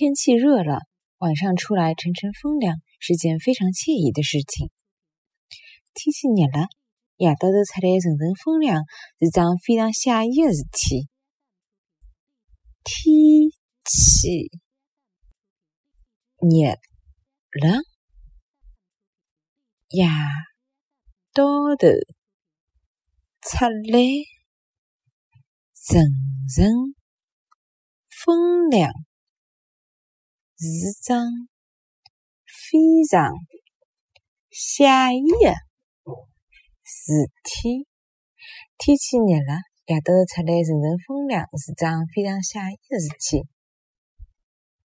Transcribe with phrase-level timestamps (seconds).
[0.00, 0.78] 天气热了，
[1.18, 4.70] 晚上出来乘乘风凉是件非常惬意的事情。
[5.92, 6.68] 天气热了，
[7.18, 8.84] 夜到头出来乘乘风凉
[9.18, 11.06] 是桩非常惬意的事体。
[12.82, 13.12] 天
[13.84, 14.48] 气
[16.40, 16.72] 热
[17.60, 17.82] 了，
[19.90, 20.08] 夜
[21.34, 21.44] 到
[21.76, 21.92] 头
[23.42, 24.00] 出来
[25.74, 26.00] 乘
[26.48, 26.94] 乘
[28.08, 28.90] 风凉。
[30.60, 31.24] 是桩
[32.44, 32.76] 非
[33.10, 33.32] 常
[34.52, 35.54] 惬意的
[36.84, 37.88] 事体。
[38.76, 43.48] 天气热了，夜到头出来乘乘风凉是桩非常惬意的事体。